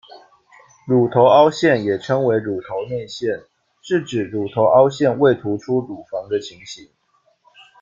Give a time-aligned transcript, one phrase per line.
[0.87, 3.43] 乳头凹陷也称为乳头内陷，
[3.83, 6.89] 是指乳头凹陷，未突出乳房的情形。